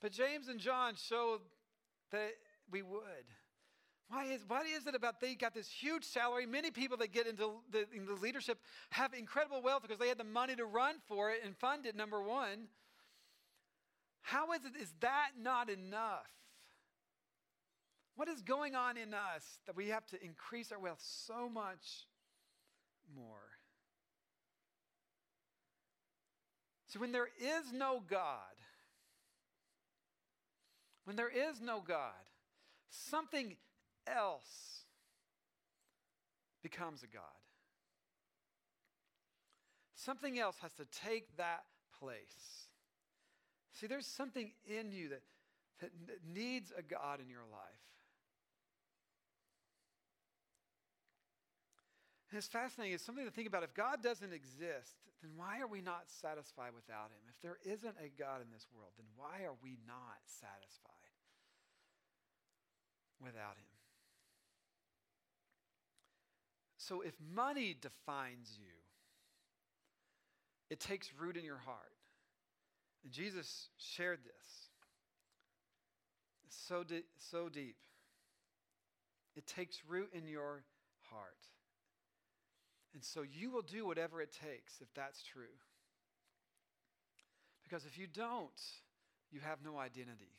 [0.00, 1.40] But James and John show
[2.12, 2.32] that
[2.70, 3.02] we would.
[4.08, 6.46] Why is, why is it about they got this huge salary?
[6.46, 7.86] Many people that get into the,
[8.22, 8.58] leadership
[8.90, 11.94] have incredible wealth because they had the money to run for it and fund it,
[11.94, 12.68] number one.
[14.22, 16.30] How is it, is that not enough?
[18.16, 22.06] What is going on in us that we have to increase our wealth so much
[23.14, 23.58] more?
[26.88, 28.56] So, when there is no God,
[31.08, 32.12] when there is no God,
[32.90, 33.56] something
[34.06, 34.84] else
[36.62, 37.22] becomes a God.
[39.94, 41.64] Something else has to take that
[41.98, 42.66] place.
[43.72, 45.22] See, there's something in you that,
[45.80, 47.62] that needs a God in your life.
[52.30, 52.92] And it's fascinating.
[52.92, 53.62] It's something to think about.
[53.62, 57.24] If God doesn't exist, then why are we not satisfied without Him?
[57.30, 60.97] If there isn't a God in this world, then why are we not satisfied?
[63.22, 63.78] Without Him.
[66.76, 68.72] So if money defines you,
[70.70, 71.92] it takes root in your heart.
[73.04, 74.68] And Jesus shared this.
[76.48, 76.84] So,
[77.18, 77.76] so deep.
[79.36, 80.64] It takes root in your
[81.10, 81.36] heart.
[82.94, 85.44] And so you will do whatever it takes if that's true.
[87.62, 88.60] Because if you don't,
[89.30, 90.32] you have no identity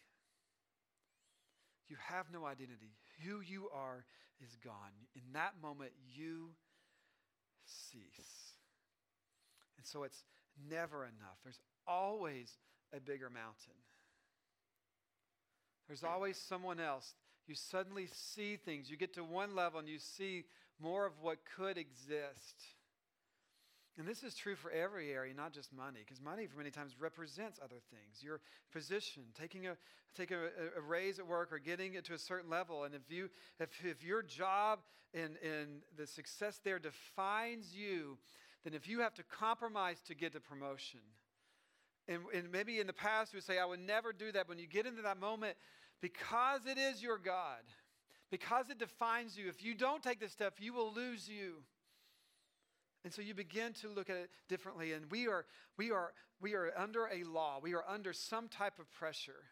[1.89, 2.93] you have no identity.
[3.25, 4.05] Who you are
[4.41, 4.93] is gone.
[5.15, 6.51] In that moment, you
[7.65, 8.53] cease.
[9.77, 10.23] And so it's
[10.69, 11.37] never enough.
[11.43, 12.51] There's always
[12.93, 13.79] a bigger mountain.
[15.87, 17.15] There's always someone else.
[17.47, 18.91] You suddenly see things.
[18.91, 20.45] You get to one level and you see
[20.79, 22.55] more of what could exist.
[23.99, 26.95] And this is true for every area, not just money, because money for many times
[26.97, 28.23] represents other things.
[28.23, 28.39] Your
[28.71, 29.75] position, taking a
[30.15, 32.85] taking a, a, raise at work or getting it to a certain level.
[32.85, 34.79] And if you if, if your job
[35.13, 38.17] and, and the success there defines you,
[38.63, 41.01] then if you have to compromise to get a promotion,
[42.07, 44.47] and, and maybe in the past you would say, I would never do that.
[44.47, 45.57] When you get into that moment,
[45.99, 47.63] because it is your God,
[48.31, 51.55] because it defines you, if you don't take this step, you will lose you.
[53.03, 54.93] And so you begin to look at it differently.
[54.93, 55.45] And we are,
[55.77, 59.43] we are, we are under a law, we are under some type of pressure.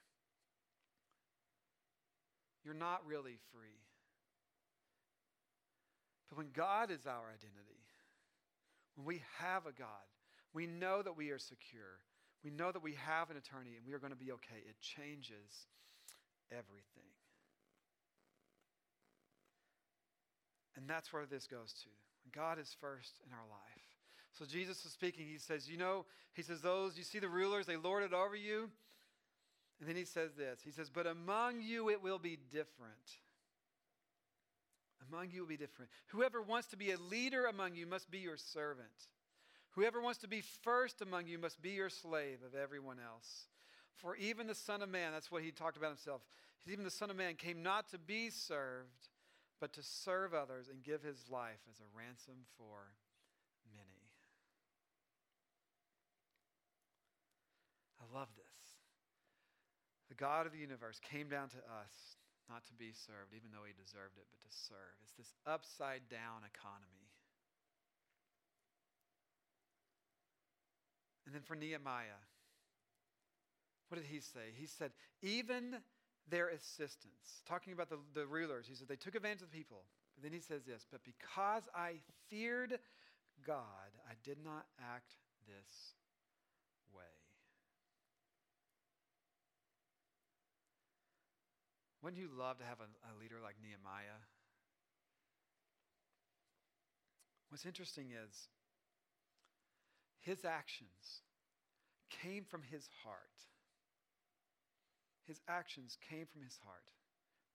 [2.64, 3.80] You're not really free.
[6.30, 7.86] But when God is our identity,
[8.96, 9.88] when we have a God,
[10.54, 12.02] we know that we are secure.
[12.44, 14.62] We know that we have an attorney and we are going to be okay.
[14.68, 15.68] It changes
[16.52, 17.08] everything.
[20.76, 21.90] And that's where this goes to.
[22.32, 23.84] God is first in our life.
[24.38, 25.26] So Jesus is speaking.
[25.28, 28.36] He says, You know, he says, Those, you see the rulers, they lord it over
[28.36, 28.70] you.
[29.80, 32.94] And then he says this He says, But among you it will be different.
[35.10, 35.90] Among you will be different.
[36.08, 38.90] Whoever wants to be a leader among you must be your servant.
[39.72, 43.46] Whoever wants to be first among you must be your slave of everyone else.
[43.96, 46.22] For even the Son of Man, that's what he talked about himself,
[46.68, 49.08] even the Son of Man came not to be served,
[49.60, 52.94] but to serve others and give his life as a ransom for
[53.76, 54.06] many.
[58.00, 58.46] I love this.
[60.10, 62.18] The God of the universe came down to us
[62.50, 64.96] not to be served, even though he deserved it, but to serve.
[65.04, 67.12] It's this upside down economy.
[71.26, 72.24] And then for Nehemiah,
[73.90, 74.56] what did he say?
[74.56, 74.92] He said,
[75.22, 75.76] even
[76.30, 77.42] their assistants.
[77.48, 79.84] talking about the, the rulers, he said, they took advantage of the people.
[80.16, 81.96] But then he says this, but because I
[82.30, 82.80] feared
[83.46, 85.14] God, I did not act
[85.48, 85.94] this
[86.94, 87.04] way.
[92.02, 94.20] Wouldn't you love to have a, a leader like Nehemiah?
[97.50, 98.50] What's interesting is
[100.20, 101.22] his actions
[102.10, 103.20] came from his heart.
[105.28, 106.92] His actions came from his heart.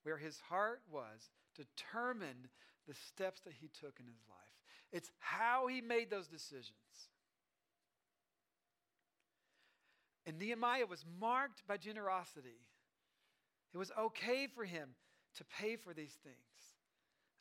[0.02, 2.48] Where his heart was determined
[2.86, 4.38] the steps that he took in his life.
[4.92, 6.74] It's how he made those decisions.
[10.26, 12.60] And Nehemiah was marked by generosity.
[13.72, 14.90] It was okay for him
[15.38, 16.36] to pay for these things.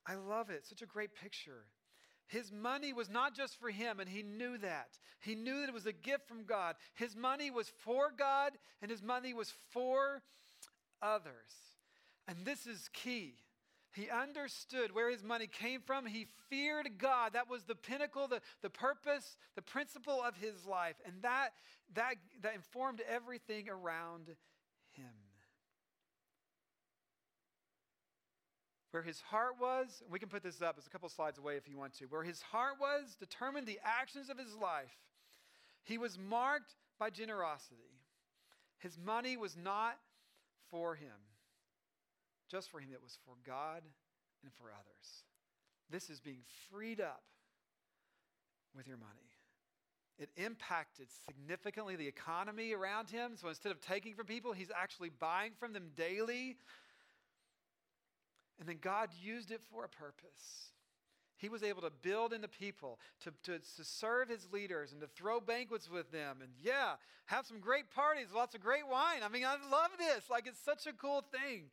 [0.08, 0.66] I love it.
[0.66, 1.66] Such a great picture.
[2.32, 4.88] His money was not just for him, and he knew that.
[5.20, 6.76] He knew that it was a gift from God.
[6.94, 10.22] His money was for God, and his money was for
[11.02, 11.52] others.
[12.30, 13.34] And this is key.
[13.94, 16.06] He understood where his money came from.
[16.06, 17.34] He feared God.
[17.34, 20.96] That was the pinnacle, the, the purpose, the principle of his life.
[21.06, 21.50] And that,
[21.96, 24.28] that, that informed everything around
[24.94, 25.12] him.
[28.92, 31.68] Where his heart was, we can put this up, it's a couple slides away if
[31.68, 32.06] you want to.
[32.06, 34.98] Where his heart was determined the actions of his life.
[35.84, 38.00] He was marked by generosity.
[38.80, 39.98] His money was not
[40.70, 41.08] for him,
[42.50, 43.84] just for him, it was for God
[44.44, 45.24] and for others.
[45.90, 47.24] This is being freed up
[48.76, 49.32] with your money.
[50.18, 53.32] It impacted significantly the economy around him.
[53.36, 56.58] So instead of taking from people, he's actually buying from them daily
[58.62, 60.70] and then God used it for a purpose.
[61.36, 65.02] He was able to build in the people, to, to, to serve his leaders, and
[65.02, 66.38] to throw banquets with them.
[66.44, 66.94] And yeah,
[67.26, 69.22] have some great parties, lots of great wine.
[69.24, 70.30] I mean, I love this.
[70.30, 71.64] Like, it's such a cool thing.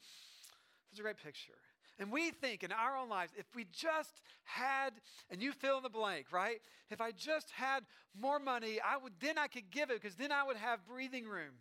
[0.90, 1.52] Such a great picture.
[1.98, 4.94] And we think in our own lives, if we just had,
[5.30, 6.62] and you fill in the blank, right?
[6.90, 7.84] If I just had
[8.18, 11.26] more money, I would then I could give it because then I would have breathing
[11.26, 11.52] room.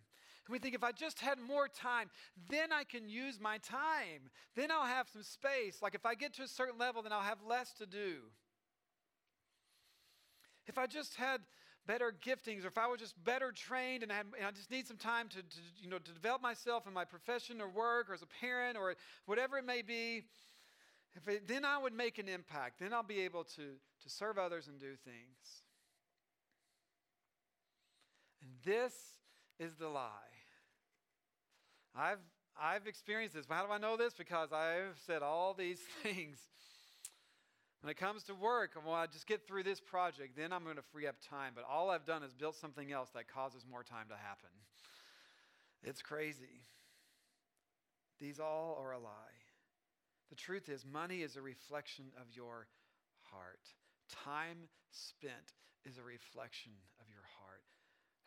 [0.48, 2.08] And we think if I just had more time,
[2.48, 4.30] then I can use my time.
[4.56, 5.82] Then I'll have some space.
[5.82, 8.22] Like if I get to a certain level, then I'll have less to do.
[10.66, 11.42] If I just had
[11.86, 14.70] better giftings or if I was just better trained and I, had, and I just
[14.70, 18.08] need some time to, to, you know, to develop myself in my profession or work
[18.08, 18.94] or as a parent or
[19.26, 20.24] whatever it may be,
[21.26, 22.80] it, then I would make an impact.
[22.80, 23.62] Then I'll be able to,
[24.02, 25.62] to serve others and do things.
[28.40, 28.94] And this
[29.58, 30.37] is the lie.
[31.98, 32.18] I've,
[32.60, 33.46] I've experienced this.
[33.48, 34.14] How do I know this?
[34.14, 36.38] Because I've said all these things.
[37.80, 40.76] When it comes to work, well, I just get through this project, then I'm going
[40.76, 41.52] to free up time.
[41.54, 44.50] But all I've done is built something else that causes more time to happen.
[45.82, 46.62] It's crazy.
[48.20, 49.38] These all are a lie.
[50.30, 52.66] The truth is, money is a reflection of your
[53.22, 53.60] heart.
[54.24, 56.72] Time spent is a reflection.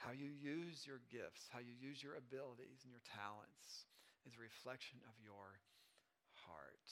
[0.01, 3.85] How you use your gifts, how you use your abilities and your talents
[4.25, 5.61] is a reflection of your
[6.49, 6.89] heart.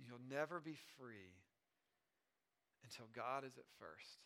[0.00, 1.36] You'll never be free
[2.80, 4.24] until God is at first.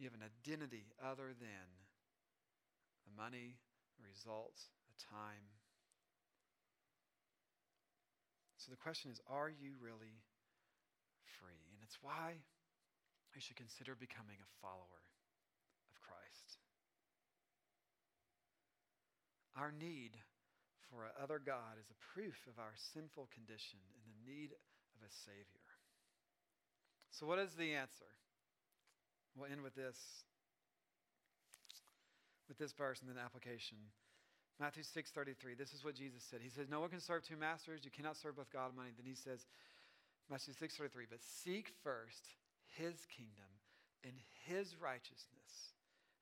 [0.00, 1.68] You have an identity other than
[3.04, 3.60] the money,
[4.00, 5.44] the results, the time.
[8.56, 10.24] So the question is are you really
[11.36, 11.60] free?
[11.74, 12.40] And it's why
[13.34, 15.04] we should consider becoming a follower
[15.90, 16.60] of Christ.
[19.56, 20.16] Our need
[20.88, 24.52] for other God is a proof of our sinful condition and the need
[24.96, 25.68] of a Savior.
[27.10, 28.08] So, what is the answer?
[29.36, 29.96] We'll end with this,
[32.48, 33.78] with this verse and then application.
[34.60, 35.56] Matthew 6:33.
[35.56, 36.40] This is what Jesus said.
[36.42, 37.84] He says, "No one can serve two masters.
[37.84, 39.46] You cannot serve both God and money." Then he says,
[40.28, 42.36] Matthew 6:33, "But seek first
[42.76, 43.48] his kingdom
[44.04, 44.12] and
[44.46, 45.74] his righteousness,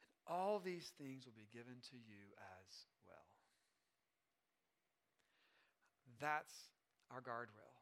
[0.03, 2.72] and all these things will be given to you as
[3.07, 3.30] well.
[6.20, 6.55] That's
[7.11, 7.80] our guardrail.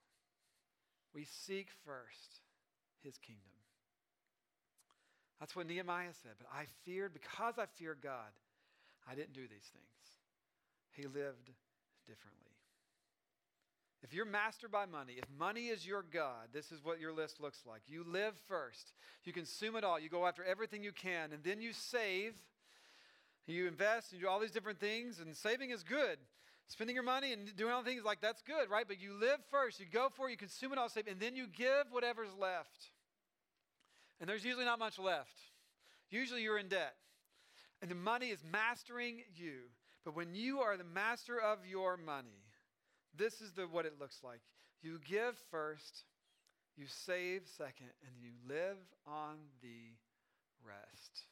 [1.14, 2.40] We seek first
[3.02, 3.42] his kingdom.
[5.40, 6.32] That's what Nehemiah said.
[6.38, 8.32] But I feared, because I feared God,
[9.08, 9.98] I didn't do these things.
[10.92, 11.50] He lived
[12.06, 12.47] differently.
[14.02, 17.40] If you're mastered by money, if money is your God, this is what your list
[17.40, 17.82] looks like.
[17.88, 18.92] You live first,
[19.24, 22.34] you consume it all, you go after everything you can, and then you save,
[23.46, 26.18] you invest, and you do all these different things, and saving is good.
[26.68, 28.86] Spending your money and doing all things like that's good, right?
[28.86, 31.34] But you live first, you go for it, you consume it all, save, and then
[31.34, 32.90] you give whatever's left.
[34.20, 35.34] And there's usually not much left.
[36.10, 36.94] Usually you're in debt.
[37.80, 39.60] And the money is mastering you.
[40.04, 42.47] But when you are the master of your money,
[43.18, 44.40] this is the, what it looks like.
[44.82, 46.04] You give first,
[46.76, 49.96] you save second, and you live on the
[50.64, 51.26] rest.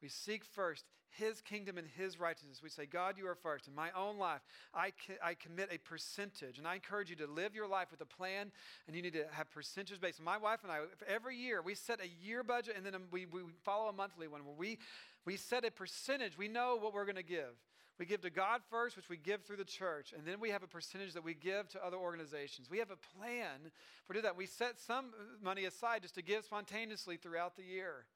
[0.00, 2.60] We seek first His kingdom and His righteousness.
[2.62, 3.66] We say, God, you are first.
[3.66, 4.40] In my own life,
[4.72, 4.92] I,
[5.22, 6.58] I commit a percentage.
[6.58, 8.52] And I encourage you to live your life with a plan,
[8.86, 10.22] and you need to have percentages based.
[10.22, 13.26] My wife and I, every year, we set a year budget, and then um, we,
[13.26, 14.78] we follow a monthly one where we,
[15.24, 16.38] we set a percentage.
[16.38, 17.56] We know what we're going to give.
[17.98, 20.62] We give to God first, which we give through the church, and then we have
[20.62, 22.70] a percentage that we give to other organizations.
[22.70, 23.72] We have a plan
[24.06, 24.36] for do that.
[24.36, 25.06] We set some
[25.42, 28.06] money aside just to give spontaneously throughout the year.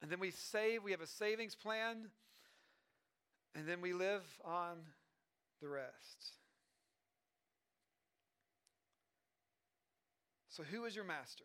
[0.00, 2.08] And then we save, we have a savings plan,
[3.54, 4.78] and then we live on
[5.60, 6.36] the rest.
[10.48, 11.44] So, who is your master?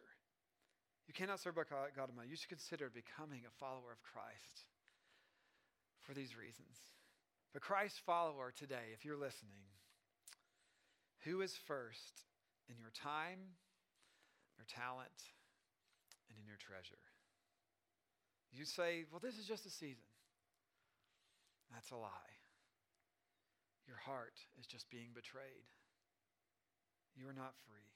[1.07, 2.29] You cannot serve by God and money.
[2.29, 4.66] You should consider becoming a follower of Christ
[6.07, 6.79] for these reasons.
[7.51, 9.67] But Christ follower today, if you're listening,
[11.25, 12.23] who is first
[12.69, 13.59] in your time,
[14.55, 15.35] your talent,
[16.29, 17.03] and in your treasure?
[18.53, 20.07] You say, well, this is just a season.
[21.73, 22.35] That's a lie.
[23.87, 25.67] Your heart is just being betrayed.
[27.15, 27.91] You are not free.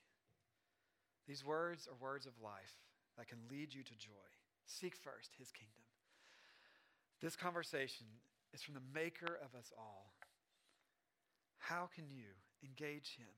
[1.28, 2.76] These words are words of life
[3.18, 4.28] that can lead you to joy.
[4.66, 5.90] Seek first his kingdom.
[7.22, 8.07] This conversation
[8.53, 10.13] is from the maker of us all.
[11.59, 12.34] How can you
[12.65, 13.30] engage him?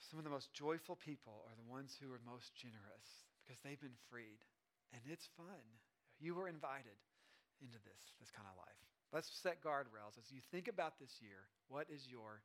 [0.00, 3.80] Some of the most joyful people are the ones who are most generous because they've
[3.80, 4.40] been freed.
[4.92, 5.60] And it's fun.
[6.18, 6.96] You were invited
[7.60, 8.80] into this, this kind of life.
[9.12, 10.16] Let's set guardrails.
[10.16, 12.40] As you think about this year, what is your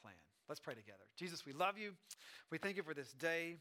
[0.00, 0.14] plan?
[0.48, 1.04] Let's pray together.
[1.16, 1.92] Jesus, we love you.
[2.50, 3.56] We thank you for this day.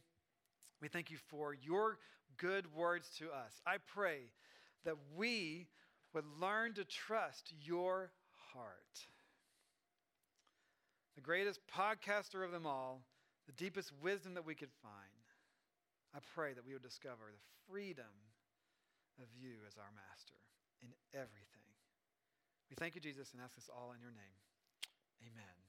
[0.82, 1.98] We thank you for your
[2.38, 3.62] good words to us.
[3.66, 4.32] I pray
[4.86, 5.68] that we
[6.14, 8.12] would learn to trust your
[8.54, 9.06] heart.
[11.16, 13.02] The greatest podcaster of them all,
[13.46, 14.94] the deepest wisdom that we could find.
[16.16, 18.16] I pray that we would discover the freedom
[19.20, 20.40] of you as our master
[20.82, 21.70] in everything.
[22.70, 24.40] We thank you, Jesus, and ask this all in your name.
[25.22, 25.69] Amen.